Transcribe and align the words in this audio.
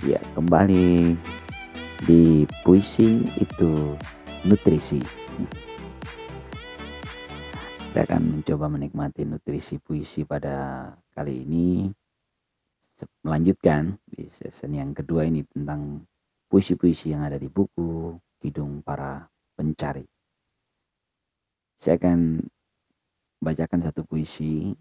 Ya, 0.00 0.16
kembali 0.32 1.12
di 2.08 2.48
puisi 2.64 3.20
itu 3.36 3.92
nutrisi. 4.48 4.96
Kita 7.84 8.08
akan 8.08 8.40
mencoba 8.40 8.72
menikmati 8.72 9.28
nutrisi 9.28 9.76
puisi 9.76 10.24
pada 10.24 10.88
kali 11.12 11.44
ini. 11.44 11.92
Melanjutkan 13.28 14.00
di 14.08 14.32
season 14.32 14.72
yang 14.72 14.96
kedua 14.96 15.28
ini 15.28 15.44
tentang 15.44 16.00
puisi-puisi 16.48 17.12
yang 17.12 17.28
ada 17.28 17.36
di 17.36 17.52
buku 17.52 18.16
Hidung 18.40 18.80
Para 18.80 19.28
Pencari. 19.52 20.08
Saya 21.76 22.00
akan 22.00 22.40
bacakan 23.44 23.80
satu 23.84 24.08
puisi 24.08 24.72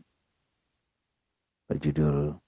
berjudul 1.68 2.40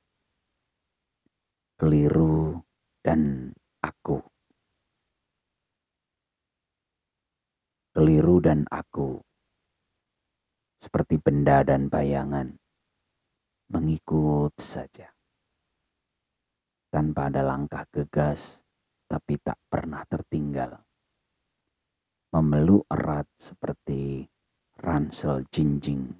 keliru, 1.82 2.62
dan 3.02 3.50
aku. 3.82 4.22
Keliru 7.90 8.38
dan 8.38 8.70
aku, 8.70 9.18
seperti 10.78 11.18
benda 11.18 11.66
dan 11.66 11.90
bayangan, 11.90 12.54
mengikut 13.74 14.54
saja. 14.62 15.10
Tanpa 16.94 17.34
ada 17.34 17.42
langkah 17.50 17.90
gegas, 17.90 18.62
tapi 19.10 19.42
tak 19.42 19.58
pernah 19.66 20.06
tertinggal. 20.06 20.78
Memeluk 22.30 22.86
erat 22.94 23.26
seperti 23.42 24.30
ransel 24.86 25.50
jinjing. 25.50 26.14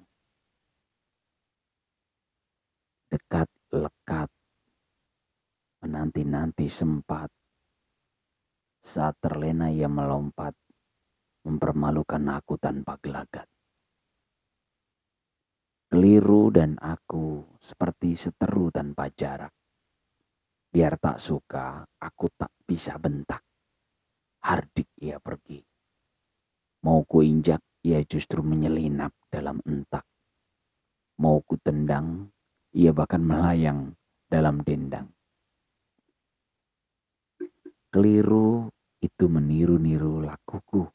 Dekat 3.06 3.46
lekat 3.70 4.31
menanti-nanti 5.82 6.70
sempat. 6.70 7.26
Saat 8.82 9.18
terlena 9.18 9.70
ia 9.70 9.90
melompat, 9.90 10.54
mempermalukan 11.42 12.22
aku 12.38 12.54
tanpa 12.58 12.98
gelagat. 13.02 13.46
Keliru 15.90 16.48
dan 16.54 16.78
aku 16.78 17.58
seperti 17.60 18.16
seteru 18.16 18.70
tanpa 18.72 19.10
jarak. 19.12 19.52
Biar 20.72 20.96
tak 20.96 21.20
suka, 21.20 21.84
aku 21.84 22.32
tak 22.32 22.48
bisa 22.64 22.96
bentak. 22.96 23.44
Hardik 24.40 24.88
ia 25.04 25.20
pergi. 25.20 25.60
Mau 26.88 27.04
ku 27.04 27.20
injak, 27.20 27.60
ia 27.84 28.00
justru 28.08 28.40
menyelinap 28.40 29.12
dalam 29.28 29.60
entak. 29.68 30.06
Mau 31.20 31.44
ku 31.44 31.60
tendang, 31.60 32.32
ia 32.72 32.90
bahkan 32.96 33.20
melayang 33.20 33.92
dalam 34.26 34.64
dendang. 34.64 35.12
Keliru 37.92 38.72
itu 39.04 39.28
meniru-niru 39.28 40.24
lakuku. 40.24 40.88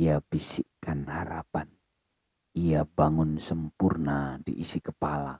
Ia 0.00 0.16
bisikkan 0.24 1.04
harapan. 1.04 1.68
Ia 2.56 2.88
bangun 2.88 3.36
sempurna 3.36 4.40
diisi 4.40 4.80
kepala 4.80 5.36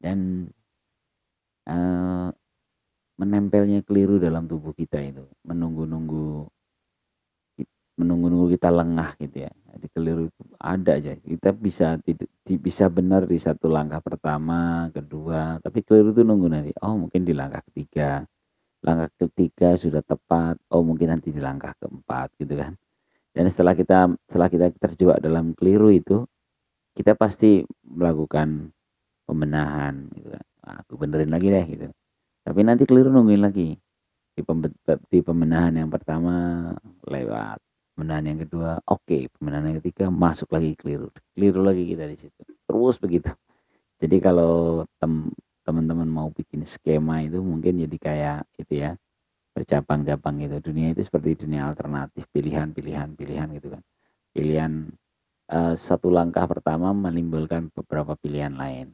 Dan 0.01 0.49
uh, 1.69 2.29
menempelnya 3.15 3.79
keliru 3.85 4.19
dalam 4.19 4.45
tubuh 4.45 4.75
kita 4.75 4.99
itu, 4.99 5.23
menunggu-nunggu 5.47 6.51
menunggu-nunggu 7.95 8.59
kita 8.59 8.69
lengah 8.71 9.15
gitu 9.19 9.47
ya. 9.47 9.51
Jadi 9.75 9.87
keliru 9.91 10.27
itu 10.27 10.41
ada 10.59 10.91
aja. 10.99 11.15
Kita 11.15 11.49
bisa 11.55 11.95
tidak 12.03 12.29
bisa 12.45 12.85
benar 12.91 13.27
di 13.27 13.39
satu 13.39 13.71
langkah 13.71 13.99
pertama, 14.03 14.91
kedua, 14.91 15.59
tapi 15.63 15.83
keliru 15.83 16.11
itu 16.11 16.23
nunggu 16.23 16.47
nanti. 16.51 16.71
Oh, 16.83 16.95
mungkin 16.99 17.23
di 17.23 17.31
langkah 17.35 17.63
ketiga. 17.71 18.23
Langkah 18.83 19.09
ketiga 19.27 19.79
sudah 19.79 20.03
tepat. 20.03 20.59
Oh, 20.71 20.83
mungkin 20.83 21.11
nanti 21.11 21.31
di 21.31 21.39
langkah 21.39 21.75
keempat 21.79 22.35
gitu 22.39 22.55
kan. 22.59 22.75
Dan 23.35 23.51
setelah 23.51 23.75
kita 23.75 24.11
setelah 24.27 24.47
kita 24.47 24.65
terjebak 24.79 25.19
dalam 25.19 25.51
keliru 25.55 25.91
itu, 25.91 26.23
kita 26.95 27.15
pasti 27.19 27.63
melakukan 27.83 28.71
pembenahan 29.27 30.07
gitu 30.15 30.31
kan. 30.35 30.45
Nah, 30.65 30.75
aku 30.83 30.93
benerin 30.95 31.31
lagi 31.31 31.47
deh 31.51 31.65
gitu. 31.67 31.87
Tapi 32.45 32.59
nanti 32.63 32.83
keliru 32.87 33.11
nungguin 33.11 33.43
lagi. 33.43 33.75
Di, 34.35 34.43
di 35.11 35.19
pembenahan 35.23 35.79
yang 35.79 35.87
pertama 35.87 36.67
lewat 37.07 37.55
Pembenahan 37.95 38.27
yang 38.27 38.39
kedua, 38.43 38.83
oke. 38.91 39.07
Okay. 39.07 39.21
Pembenahan 39.39 39.71
yang 39.71 39.79
ketiga, 39.79 40.11
masuk 40.11 40.51
lagi 40.51 40.75
keliru. 40.75 41.07
Keliru 41.31 41.63
lagi 41.63 41.87
kita 41.87 42.03
di 42.11 42.19
situ. 42.19 42.43
Terus 42.67 42.99
begitu. 42.99 43.31
Jadi 44.03 44.19
kalau 44.19 44.83
teman-teman 45.63 46.03
mau 46.03 46.27
bikin 46.27 46.67
skema 46.67 47.23
itu 47.23 47.39
mungkin 47.39 47.79
jadi 47.87 47.97
kayak 47.97 48.39
itu 48.59 48.83
ya 48.83 48.99
bercabang-cabang 49.55 50.43
gitu. 50.43 50.55
Dunia 50.59 50.91
itu 50.91 51.07
seperti 51.07 51.47
dunia 51.47 51.71
alternatif, 51.71 52.27
pilihan, 52.35 52.75
pilihan, 52.75 53.15
pilihan 53.15 53.47
gitu 53.55 53.71
kan. 53.71 53.81
Pilihan 54.35 54.71
uh, 55.55 55.73
satu 55.79 56.11
langkah 56.11 56.43
pertama 56.51 56.91
menimbulkan 56.91 57.71
beberapa 57.71 58.19
pilihan 58.19 58.59
lain. 58.59 58.91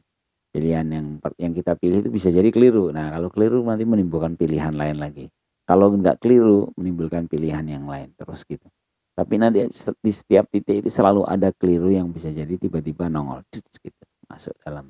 Pilihan 0.54 0.86
yang 0.86 1.06
yang 1.42 1.52
kita 1.58 1.74
pilih 1.74 2.06
itu 2.06 2.10
bisa 2.14 2.30
jadi 2.30 2.46
keliru. 2.54 2.94
Nah 2.94 3.10
kalau 3.10 3.34
keliru 3.34 3.66
nanti 3.66 3.82
menimbulkan 3.82 4.38
pilihan 4.38 4.78
lain 4.78 5.02
lagi. 5.02 5.26
Kalau 5.66 5.90
nggak 5.90 6.22
keliru 6.22 6.70
menimbulkan 6.78 7.26
pilihan 7.26 7.66
yang 7.66 7.90
lain 7.90 8.14
terus 8.14 8.46
gitu. 8.46 8.70
Tapi 9.12 9.34
nanti 9.36 9.60
di 10.00 10.12
setiap 10.12 10.48
titik 10.48 10.84
itu 10.84 10.90
selalu 10.90 11.28
ada 11.28 11.52
keliru 11.52 11.92
yang 11.92 12.08
bisa 12.08 12.32
jadi 12.32 12.56
tiba-tiba 12.56 13.12
nongol 13.12 13.44
gitu 13.52 14.04
masuk 14.24 14.56
dalam. 14.64 14.88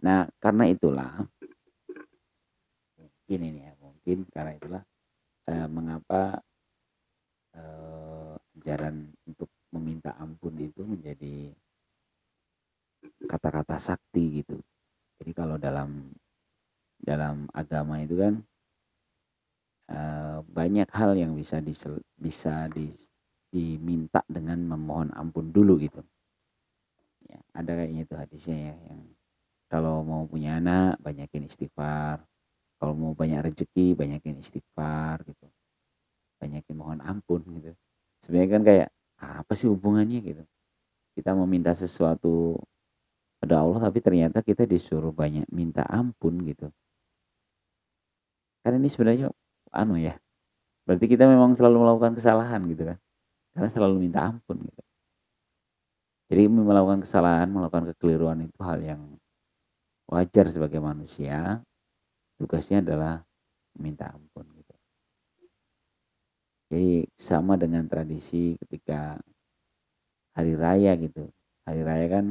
Nah, 0.00 0.24
karena 0.40 0.64
itulah 0.72 1.12
mungkin 2.96 3.40
ini 3.44 3.60
ya, 3.68 3.72
mungkin 3.76 4.18
karena 4.32 4.52
itulah 4.56 4.82
eh, 5.52 5.68
mengapa 5.68 6.40
eh, 7.52 8.34
ajaran 8.56 9.12
untuk 9.28 9.52
meminta 9.76 10.16
ampun 10.16 10.56
itu 10.56 10.88
menjadi 10.88 11.52
kata-kata 13.28 13.76
sakti 13.76 14.40
gitu. 14.40 14.56
Jadi 15.20 15.32
kalau 15.36 15.60
dalam 15.60 16.16
dalam 16.96 17.44
agama 17.52 18.00
itu 18.00 18.16
kan 18.16 18.40
Eh, 19.86 20.25
banyak 20.66 20.90
hal 20.90 21.14
yang 21.14 21.38
bisa 21.38 21.62
disel, 21.62 22.02
bisa 22.18 22.66
di, 22.74 22.90
diminta 23.54 24.18
dengan 24.26 24.58
memohon 24.66 25.14
ampun 25.14 25.54
dulu 25.54 25.78
gitu. 25.78 26.02
Ya, 27.30 27.38
ada 27.54 27.78
kayaknya 27.78 28.02
itu 28.02 28.14
hadisnya 28.18 28.74
ya 28.74 28.76
yang 28.90 29.00
kalau 29.70 30.02
mau 30.02 30.26
punya 30.26 30.58
anak 30.58 30.98
banyakin 30.98 31.46
istighfar, 31.46 32.18
kalau 32.82 32.98
mau 32.98 33.14
banyak 33.14 33.46
rezeki 33.46 33.94
banyakin 33.94 34.42
istighfar 34.42 35.22
gitu. 35.22 35.46
Banyakin 36.42 36.74
mohon 36.74 36.98
ampun 36.98 37.46
gitu. 37.54 37.70
Sebenarnya 38.26 38.50
kan 38.50 38.62
kayak 38.66 38.88
apa 39.22 39.52
sih 39.54 39.70
hubungannya 39.70 40.18
gitu. 40.18 40.42
Kita 41.14 41.30
meminta 41.38 41.78
sesuatu 41.78 42.58
pada 43.38 43.62
Allah 43.62 43.86
tapi 43.86 44.02
ternyata 44.02 44.42
kita 44.42 44.66
disuruh 44.66 45.14
banyak 45.14 45.46
minta 45.54 45.86
ampun 45.86 46.42
gitu. 46.42 46.74
Karena 48.66 48.82
ini 48.82 48.90
sebenarnya 48.90 49.30
anu 49.70 49.94
ya 49.94 50.18
berarti 50.86 51.06
kita 51.10 51.26
memang 51.26 51.58
selalu 51.58 51.76
melakukan 51.82 52.14
kesalahan 52.14 52.62
gitu 52.70 52.88
kan 52.94 52.98
karena 53.52 53.68
selalu 53.68 53.96
minta 53.98 54.32
ampun 54.32 54.62
gitu 54.62 54.82
jadi 56.30 56.42
melakukan 56.48 57.02
kesalahan 57.02 57.50
melakukan 57.50 57.90
kekeliruan 57.94 58.46
itu 58.46 58.58
hal 58.62 58.78
yang 58.82 59.02
wajar 60.06 60.46
sebagai 60.46 60.78
manusia 60.78 61.62
tugasnya 62.38 62.84
adalah 62.84 63.14
minta 63.80 64.12
ampun 64.12 64.46
gitu. 64.56 64.74
Jadi 66.66 67.06
sama 67.14 67.54
dengan 67.54 67.86
tradisi 67.86 68.58
ketika 68.58 69.16
hari 70.34 70.52
raya 70.58 70.98
gitu. 70.98 71.30
Hari 71.66 71.82
raya 71.82 72.06
kan 72.10 72.26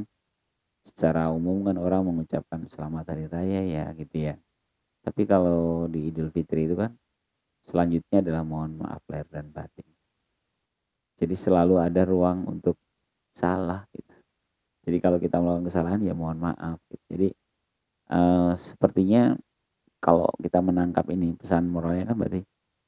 secara 0.86 1.32
umum 1.32 1.66
kan 1.66 1.80
orang 1.80 2.06
mengucapkan 2.06 2.68
selamat 2.70 3.16
hari 3.16 3.26
raya 3.32 3.62
ya 3.64 3.86
gitu 3.96 4.32
ya. 4.32 4.36
Tapi 5.06 5.24
kalau 5.26 5.88
di 5.88 6.12
Idul 6.12 6.30
Fitri 6.34 6.68
itu 6.68 6.76
kan 6.76 6.92
selanjutnya 7.66 8.22
adalah 8.22 8.44
mohon 8.46 8.80
maaf 8.80 9.02
lahir 9.10 9.28
dan 9.30 9.50
batin. 9.50 9.88
Jadi 11.16 11.36
selalu 11.36 11.82
ada 11.82 12.02
ruang 12.06 12.46
untuk 12.46 12.78
salah 13.36 13.84
gitu. 13.92 14.16
Jadi 14.86 14.98
kalau 15.02 15.18
kita 15.18 15.42
melakukan 15.42 15.66
kesalahan 15.68 16.02
ya 16.06 16.14
mohon 16.14 16.40
maaf. 16.40 16.78
Gitu. 16.88 17.04
Jadi 17.10 17.28
uh, 18.14 18.54
sepertinya 18.54 19.34
kalau 19.98 20.30
kita 20.38 20.62
menangkap 20.62 21.10
ini 21.10 21.34
pesan 21.34 21.66
moralnya 21.66 22.14
kan 22.14 22.18
berarti 22.22 22.42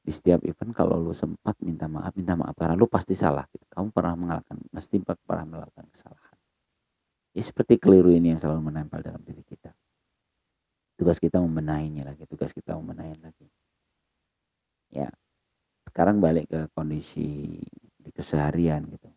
di 0.08 0.12
setiap 0.14 0.40
event 0.46 0.72
kalau 0.72 0.96
lu 1.02 1.12
sempat 1.12 1.58
minta 1.60 1.84
maaf 1.84 2.16
minta 2.16 2.32
maaf 2.32 2.56
karena 2.56 2.78
lu 2.78 2.88
pasti 2.88 3.12
salah 3.12 3.44
gitu. 3.52 3.66
kamu 3.68 3.92
pernah 3.92 4.14
mengalahkan 4.16 4.56
mesti 4.72 5.04
pernah 5.04 5.44
melakukan 5.44 5.84
kesalahan 5.92 6.36
ya 7.36 7.42
seperti 7.44 7.76
keliru 7.76 8.08
ini 8.14 8.32
yang 8.32 8.40
selalu 8.40 8.72
menempel 8.72 9.04
dalam 9.04 9.20
diri 9.20 9.44
kita 9.44 9.68
tugas 10.96 11.20
kita 11.20 11.42
membenahinya 11.44 12.08
lagi 12.08 12.24
tugas 12.24 12.56
kita 12.56 12.72
membenahi 12.78 13.20
lagi 13.20 13.46
ya 14.92 15.08
sekarang 15.88 16.20
balik 16.20 16.46
ke 16.52 16.60
kondisi 16.76 17.58
di 17.98 18.10
keseharian 18.12 18.86
gitu. 18.92 19.08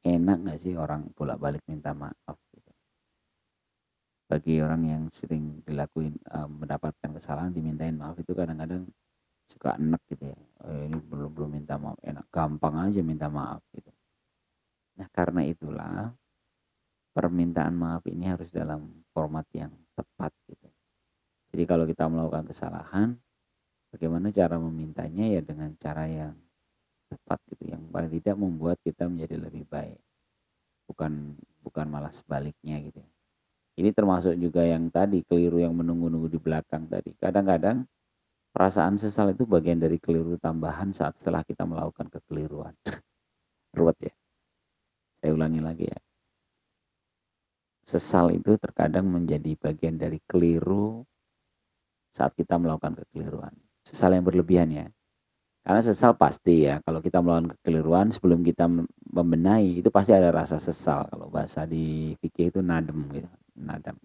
Enak 0.00 0.36
nggak 0.42 0.58
sih 0.60 0.74
orang 0.76 1.12
bolak 1.12 1.38
balik 1.38 1.62
minta 1.68 1.92
maaf 1.92 2.36
gitu? 2.52 2.72
Bagi 4.30 4.62
orang 4.62 4.82
yang 4.86 5.02
sering 5.12 5.60
dilakuin 5.66 6.16
uh, 6.30 6.48
mendapatkan 6.48 7.16
kesalahan 7.16 7.52
dimintain 7.52 7.96
maaf 7.98 8.16
itu 8.18 8.32
kadang-kadang 8.32 8.88
suka 9.44 9.74
enak 9.76 10.02
gitu 10.08 10.30
ya. 10.30 10.38
Oh, 10.66 10.82
ini 10.86 10.98
belum 10.98 11.30
belum 11.34 11.50
minta 11.58 11.74
maaf. 11.76 11.98
Enak 12.00 12.26
gampang 12.30 12.74
aja 12.90 13.00
minta 13.02 13.26
maaf 13.26 13.60
gitu. 13.74 13.90
Nah 14.98 15.08
karena 15.10 15.42
itulah 15.46 16.12
permintaan 17.10 17.74
maaf 17.74 18.06
ini 18.06 18.30
harus 18.30 18.52
dalam 18.52 19.04
format 19.10 19.48
yang 19.56 19.72
tepat 19.96 20.32
gitu. 20.46 20.68
Jadi 21.50 21.62
kalau 21.66 21.84
kita 21.84 22.06
melakukan 22.06 22.46
kesalahan 22.46 23.18
bagaimana 23.90 24.30
cara 24.30 24.56
memintanya 24.56 25.24
ya 25.38 25.40
dengan 25.42 25.70
cara 25.78 26.06
yang 26.06 26.34
tepat 27.10 27.38
gitu 27.54 27.74
yang 27.74 27.82
paling 27.90 28.10
tidak 28.22 28.36
membuat 28.38 28.78
kita 28.86 29.10
menjadi 29.10 29.36
lebih 29.50 29.66
baik 29.66 29.98
bukan 30.86 31.34
bukan 31.62 31.86
malah 31.90 32.14
sebaliknya 32.14 32.78
gitu 32.82 33.02
ya. 33.02 33.10
ini 33.82 33.90
termasuk 33.90 34.34
juga 34.38 34.62
yang 34.62 34.90
tadi 34.90 35.22
keliru 35.26 35.62
yang 35.62 35.74
menunggu-nunggu 35.74 36.30
di 36.30 36.38
belakang 36.38 36.86
tadi 36.86 37.14
kadang-kadang 37.18 37.82
Perasaan 38.50 38.98
sesal 38.98 39.30
itu 39.30 39.46
bagian 39.46 39.78
dari 39.78 40.02
keliru 40.02 40.34
tambahan 40.34 40.90
saat 40.90 41.14
setelah 41.22 41.46
kita 41.46 41.62
melakukan 41.62 42.10
kekeliruan. 42.10 42.74
Ruwet 43.78 43.98
ya. 44.02 44.14
Saya 45.22 45.30
ulangi 45.38 45.62
lagi 45.62 45.86
ya. 45.86 45.98
Sesal 47.86 48.34
itu 48.34 48.58
terkadang 48.58 49.06
menjadi 49.06 49.54
bagian 49.54 50.02
dari 50.02 50.18
keliru 50.26 51.06
saat 52.10 52.34
kita 52.34 52.58
melakukan 52.58 52.98
kekeliruan. 52.98 53.54
Sesal 53.90 54.14
yang 54.14 54.22
berlebihan 54.22 54.70
ya. 54.70 54.86
Karena 55.60 55.82
sesal 55.84 56.16
pasti 56.16 56.64
ya, 56.70 56.80
kalau 56.86 57.02
kita 57.04 57.20
melakukan 57.20 57.58
kekeliruan 57.58 58.08
sebelum 58.14 58.40
kita 58.40 58.64
membenahi 59.12 59.82
itu 59.82 59.90
pasti 59.92 60.14
ada 60.14 60.30
rasa 60.30 60.56
sesal. 60.56 61.10
Kalau 61.10 61.28
bahasa 61.28 61.66
di 61.68 62.14
fikih 62.22 62.54
itu 62.54 62.60
nadem 62.62 63.10
gitu, 63.12 63.28
nadam. 63.58 63.98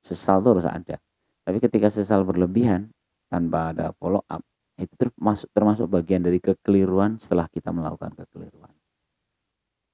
Sesal 0.00 0.40
itu 0.40 0.48
harus 0.56 0.66
ada. 0.70 0.96
Tapi 1.42 1.58
ketika 1.60 1.92
sesal 1.92 2.24
berlebihan, 2.24 2.88
tanpa 3.32 3.72
ada 3.72 3.96
follow 3.96 4.20
up 4.28 4.44
itu 4.76 4.92
termasuk 5.00 5.48
termasuk 5.56 5.88
bagian 5.88 6.20
dari 6.20 6.36
kekeliruan 6.36 7.16
setelah 7.16 7.48
kita 7.48 7.72
melakukan 7.72 8.12
kekeliruan 8.12 8.72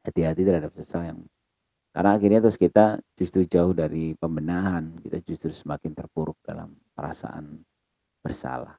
hati-hati 0.02 0.42
terhadap 0.42 0.74
sesal 0.74 1.06
yang 1.06 1.18
karena 1.94 2.18
akhirnya 2.18 2.40
terus 2.42 2.58
kita 2.58 2.98
justru 3.14 3.46
jauh 3.46 3.70
dari 3.70 4.18
pembenahan 4.18 4.98
kita 5.02 5.22
justru 5.22 5.54
semakin 5.54 5.94
terpuruk 5.94 6.38
dalam 6.42 6.74
perasaan 6.94 7.62
bersalah 8.22 8.74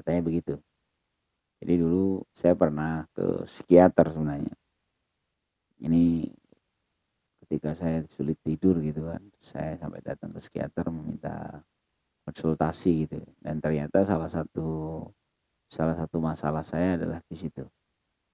katanya 0.00 0.22
begitu. 0.24 0.54
Jadi 1.58 1.74
dulu 1.74 2.22
saya 2.30 2.54
pernah 2.54 3.02
ke 3.10 3.42
psikiater 3.42 4.14
sebenarnya. 4.14 4.54
Ini 5.82 6.26
ketika 7.46 7.74
saya 7.74 8.06
sulit 8.14 8.38
tidur 8.42 8.78
gitu 8.78 9.08
kan 9.10 9.22
saya 9.42 9.74
sampai 9.78 10.02
datang 10.02 10.30
ke 10.34 10.38
psikiater 10.38 10.86
meminta 10.90 11.62
konsultasi 12.22 13.08
gitu. 13.10 13.18
Dan 13.42 13.58
ternyata 13.58 14.06
salah 14.06 14.30
satu 14.30 15.02
salah 15.68 15.98
satu 15.98 16.22
masalah 16.22 16.62
saya 16.62 16.94
adalah 16.94 17.18
di 17.26 17.36
situ. 17.36 17.66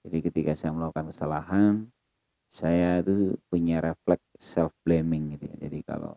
Jadi 0.04 0.18
ketika 0.20 0.52
saya 0.52 0.76
melakukan 0.76 1.08
kesalahan 1.08 1.88
saya 2.54 3.02
itu 3.02 3.34
punya 3.50 3.82
refleks 3.82 4.22
self 4.38 4.70
blaming 4.84 5.34
gitu 5.34 5.48
ya. 5.48 5.56
Jadi 5.66 5.78
kalau 5.82 6.14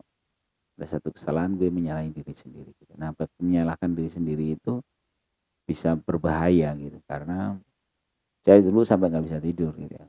ada 0.77 0.85
satu 0.85 1.09
kesalahan 1.09 1.57
gue 1.57 1.73
menyalahin 1.73 2.13
diri 2.13 2.37
sendiri 2.37 2.69
gitu. 2.77 2.93
nah 3.01 3.09
menyalahkan 3.41 3.97
diri 3.97 4.13
sendiri 4.13 4.45
itu 4.53 4.77
bisa 5.67 5.99
berbahaya 5.99 6.71
gitu 6.79 6.97
karena 7.03 7.59
saya 8.47 8.63
dulu 8.63 8.87
sampai 8.87 9.11
nggak 9.11 9.25
bisa 9.27 9.37
tidur 9.43 9.75
gitu 9.75 9.91
ya 9.99 10.07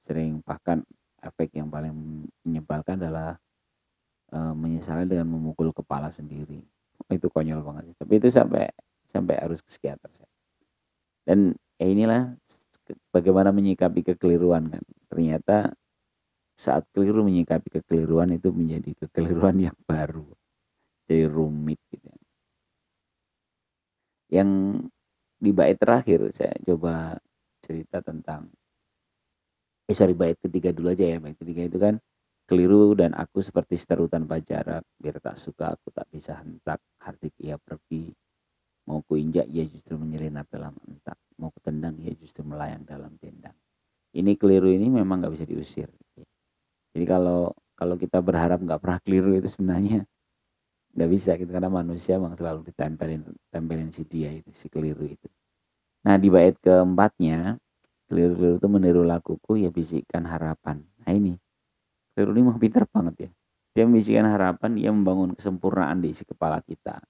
sering 0.00 0.40
bahkan 0.42 0.82
efek 1.22 1.54
yang 1.54 1.70
paling 1.70 1.94
menyebalkan 2.42 2.98
adalah 2.98 3.38
e, 4.32 4.38
menyesali 4.56 5.06
dengan 5.06 5.30
memukul 5.30 5.70
kepala 5.70 6.10
sendiri 6.10 6.58
itu 7.10 7.26
konyol 7.30 7.62
banget. 7.62 7.94
Tapi 7.98 8.12
itu 8.18 8.28
sampai 8.30 8.66
sampai 9.06 9.34
harus 9.38 9.62
ke 9.62 9.70
psikiater 9.70 10.10
saya. 10.12 10.30
Dan 11.22 11.54
ya 11.78 11.86
inilah 11.86 12.34
bagaimana 13.14 13.50
menyikapi 13.54 14.02
kekeliruan 14.02 14.70
kan. 14.70 14.84
Ternyata 15.10 15.70
saat 16.58 16.86
keliru 16.94 17.26
menyikapi 17.26 17.80
kekeliruan 17.80 18.34
itu 18.34 18.50
menjadi 18.54 19.06
kekeliruan 19.06 19.58
yang 19.58 19.78
baru. 19.86 20.26
Jadi 21.06 21.26
rumit 21.26 21.80
gitu. 21.90 22.06
Yang 24.32 24.50
di 25.36 25.50
bait 25.52 25.76
terakhir 25.76 26.32
saya 26.32 26.56
coba 26.64 27.20
cerita 27.60 28.00
tentang 28.00 28.48
eh 29.90 29.94
sorry 29.94 30.16
bait 30.16 30.38
ketiga 30.40 30.72
dulu 30.72 30.94
aja 30.94 31.04
ya 31.04 31.18
bait 31.20 31.36
ketiga 31.36 31.68
itu 31.68 31.76
kan 31.76 32.00
Keliru 32.42 32.92
dan 32.98 33.14
aku 33.14 33.38
seperti 33.38 33.78
seterutan 33.78 34.26
jarak, 34.42 34.82
biar 34.98 35.16
tak 35.22 35.38
suka 35.38 35.78
aku 35.78 35.94
tak 35.94 36.10
bisa 36.10 36.42
hentak, 36.42 36.82
hardik 36.98 37.32
ia 37.38 37.54
pergi. 37.54 38.10
Mau 38.90 38.98
ku 39.06 39.14
injak 39.14 39.46
ia 39.46 39.62
justru 39.64 39.94
menyelinap 39.94 40.50
dalam 40.50 40.74
entak, 40.90 41.14
mau 41.38 41.54
ku 41.54 41.62
tendang 41.62 41.94
ia 42.02 42.10
justru 42.18 42.42
melayang 42.42 42.82
dalam 42.82 43.14
tendang. 43.22 43.54
Ini 44.12 44.34
keliru 44.34 44.74
ini 44.74 44.90
memang 44.90 45.22
nggak 45.22 45.32
bisa 45.38 45.46
diusir. 45.46 45.88
Jadi 46.92 47.04
kalau 47.06 47.54
kalau 47.78 47.94
kita 47.94 48.18
berharap 48.18 48.58
nggak 48.58 48.80
pernah 48.84 48.98
keliru 49.06 49.38
itu 49.38 49.46
sebenarnya 49.46 50.02
nggak 50.92 51.10
bisa 51.10 51.30
gitu 51.40 51.48
karena 51.48 51.72
manusia 51.72 52.20
memang 52.20 52.36
selalu 52.36 52.68
ditempelin 52.68 53.24
tempelin 53.48 53.88
si 53.88 54.04
dia 54.04 54.28
itu 54.28 54.52
si 54.52 54.68
keliru 54.68 55.08
itu. 55.08 55.28
Nah 56.04 56.20
di 56.20 56.28
bait 56.28 56.56
keempatnya 56.60 57.56
keliru-keliru 58.10 58.56
itu 58.60 58.68
meniru 58.68 59.02
lakuku 59.06 59.64
ya 59.64 59.70
bisikkan 59.72 60.28
harapan. 60.28 60.84
Nah 61.04 61.12
ini 61.12 61.32
Khairul 62.12 62.44
mah 62.44 62.60
pintar 62.60 62.84
banget 62.84 63.28
ya. 63.28 63.30
Dia 63.72 63.88
membisikkan 63.88 64.28
harapan, 64.28 64.70
dia 64.76 64.92
membangun 64.92 65.32
kesempurnaan 65.32 66.04
di 66.04 66.12
isi 66.12 66.28
kepala 66.28 66.60
kita. 66.60 67.00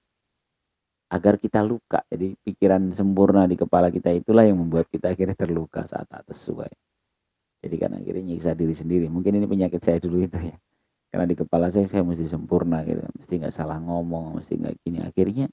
Agar 1.11 1.35
kita 1.35 1.59
luka. 1.59 2.07
Jadi 2.07 2.39
pikiran 2.39 2.87
sempurna 2.95 3.43
di 3.43 3.59
kepala 3.59 3.91
kita 3.91 4.15
itulah 4.15 4.47
yang 4.47 4.63
membuat 4.63 4.87
kita 4.87 5.11
akhirnya 5.11 5.35
terluka 5.35 5.83
saat 5.83 6.07
tak 6.07 6.23
sesuai. 6.31 6.71
Jadi 7.63 7.75
kan 7.75 7.91
akhirnya 7.99 8.23
nyiksa 8.31 8.55
diri 8.55 8.71
sendiri. 8.71 9.11
Mungkin 9.11 9.43
ini 9.43 9.47
penyakit 9.47 9.83
saya 9.83 9.99
dulu 9.99 10.23
itu 10.23 10.39
ya. 10.39 10.55
Karena 11.13 11.29
di 11.29 11.37
kepala 11.37 11.69
saya, 11.69 11.85
saya 11.85 12.01
mesti 12.01 12.25
sempurna 12.25 12.81
gitu. 12.81 13.05
Mesti 13.05 13.33
nggak 13.37 13.53
salah 13.53 13.77
ngomong, 13.77 14.41
mesti 14.41 14.57
nggak 14.57 14.81
gini. 14.81 15.05
Akhirnya 15.05 15.45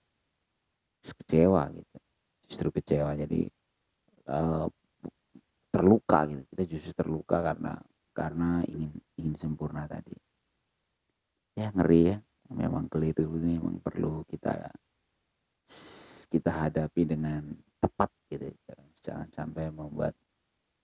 kecewa 1.04 1.68
gitu. 1.76 1.96
Justru 2.48 2.68
kecewa. 2.80 3.12
Jadi 3.12 3.44
uh, 4.32 4.64
terluka 5.68 6.24
gitu. 6.32 6.42
Kita 6.48 6.62
justru 6.64 6.92
terluka 6.96 7.44
karena 7.44 7.76
karena 8.16 8.64
ingin 8.66 8.90
ingin 9.16 9.34
sempurna 9.38 9.86
tadi 9.86 10.12
ya 11.54 11.70
ngeri 11.70 12.14
ya 12.14 12.16
memang 12.50 12.90
keliru 12.90 13.38
ini 13.38 13.58
memang 13.58 13.78
perlu 13.80 14.26
kita 14.26 14.70
kita 16.30 16.50
hadapi 16.50 17.02
dengan 17.06 17.42
tepat 17.78 18.10
gitu 18.28 18.50
jangan 19.00 19.28
sampai 19.30 19.70
membuat 19.70 20.14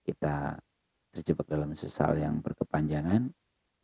kita 0.07 0.59
terjebak 1.11 1.47
dalam 1.51 1.75
sesal 1.75 2.15
yang 2.17 2.39
berkepanjangan 2.41 3.31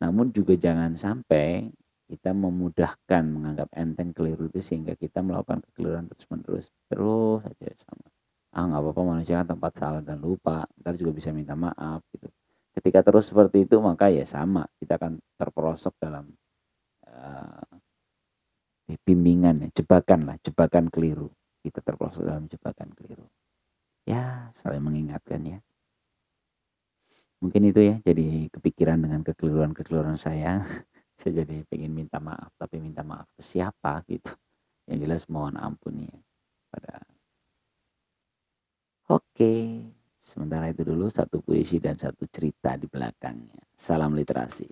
namun 0.03 0.35
juga 0.35 0.59
jangan 0.59 0.99
sampai 0.99 1.71
kita 2.11 2.35
memudahkan 2.35 3.23
menganggap 3.23 3.71
enteng 3.79 4.11
keliru 4.11 4.51
itu 4.51 4.59
sehingga 4.59 4.99
kita 4.99 5.23
melakukan 5.23 5.63
kekeliruan 5.71 6.11
terus 6.11 6.25
menerus 6.27 6.65
terus 6.91 7.39
saja 7.47 7.67
sama 7.79 8.05
ah 8.53 8.63
nggak 8.67 8.81
apa-apa 8.83 9.01
manusia 9.01 9.39
kan 9.41 9.47
tempat 9.55 9.71
salah 9.79 10.03
dan 10.03 10.19
lupa 10.19 10.67
ntar 10.83 10.99
juga 10.99 11.15
bisa 11.15 11.31
minta 11.31 11.55
maaf 11.55 12.03
gitu 12.11 12.27
Ketika 12.73 13.05
terus 13.05 13.29
seperti 13.29 13.69
itu 13.69 13.77
maka 13.77 14.09
ya 14.09 14.25
sama 14.25 14.65
kita 14.81 14.97
akan 14.97 15.21
terperosok 15.37 15.93
dalam 16.01 16.25
uh, 17.05 17.69
bimbingan 19.05 19.61
ya, 19.61 19.69
jebakan 19.77 20.25
lah, 20.25 20.37
jebakan 20.41 20.89
keliru. 20.89 21.29
Kita 21.61 21.85
terprosok 21.85 22.25
dalam 22.25 22.49
jebakan 22.49 22.89
keliru. 22.97 23.29
Ya, 24.09 24.49
saling 24.57 24.81
mengingatkan 24.81 25.41
ya. 25.45 25.57
Mungkin 27.43 27.75
itu 27.75 27.83
ya, 27.83 27.99
jadi 28.07 28.47
kepikiran 28.55 29.03
dengan 29.03 29.19
kekeliruan-kekeliruan 29.27 30.15
saya. 30.15 30.63
saya 31.19 31.43
jadi 31.43 31.67
pengen 31.67 31.91
minta 31.91 32.23
maaf, 32.23 32.55
tapi 32.55 32.79
minta 32.79 33.03
maaf 33.03 33.27
ke 33.35 33.43
siapa 33.43 33.99
gitu. 34.07 34.31
Yang 34.87 34.99
jelas 35.03 35.23
mohon 35.27 35.59
ampun 35.59 36.07
ya. 36.07 36.15
Pada 36.71 37.03
Oke, 39.11 39.83
sementara 40.23 40.71
itu 40.71 40.87
dulu 40.87 41.11
satu 41.11 41.43
puisi 41.43 41.83
dan 41.83 41.99
satu 41.99 42.23
cerita 42.31 42.79
di 42.79 42.87
belakangnya. 42.87 43.59
Salam 43.75 44.15
literasi. 44.15 44.63